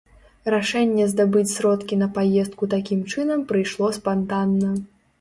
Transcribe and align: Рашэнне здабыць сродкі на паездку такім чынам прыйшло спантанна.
Рашэнне 0.53 1.05
здабыць 1.11 1.51
сродкі 1.57 1.95
на 2.05 2.09
паездку 2.17 2.73
такім 2.75 3.07
чынам 3.15 3.47
прыйшло 3.55 3.95
спантанна. 4.03 4.77